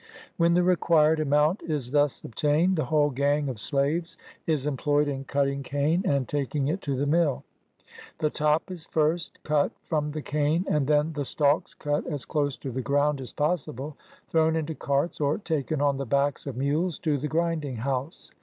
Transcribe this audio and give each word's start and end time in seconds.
"When 0.37 0.55
the 0.55 0.63
required 0.63 1.19
amount 1.19 1.61
is 1.61 1.91
thus 1.91 2.23
obtained, 2.23 2.75
the 2.75 2.85
whole 2.85 3.11
gang 3.11 3.47
of 3.49 3.59
slaves 3.59 4.17
is 4.47 4.65
employed 4.65 5.07
in 5.07 5.25
cut 5.25 5.43
20 5.43 5.55
BIOGRAPHY 5.57 5.59
OF 5.59 5.63
ting 5.63 5.63
cane 6.01 6.11
and 6.11 6.27
taking 6.27 6.67
it 6.69 6.81
to 6.81 6.95
the 6.97 7.05
mill. 7.05 7.43
The 8.17 8.31
top 8.31 8.71
is 8.71 8.87
first 8.87 9.37
cut 9.43 9.71
from 9.83 10.09
the 10.11 10.23
cane, 10.23 10.65
and 10.67 10.87
then 10.87 11.13
the 11.13 11.23
stalks 11.23 11.75
eat 11.85 12.07
as 12.07 12.25
close 12.25 12.57
to 12.57 12.71
the 12.71 12.81
ground 12.81 13.21
as 13.21 13.31
possible, 13.31 13.95
thrown 14.27 14.55
into 14.55 14.73
carts, 14.73 15.21
or 15.21 15.37
taken 15.37 15.81
on 15.81 15.97
the 15.97 16.07
backs 16.07 16.47
of 16.47 16.57
mules 16.57 16.97
to 16.97 17.19
the 17.19 17.27
grinding 17.27 17.75
house. 17.75 18.31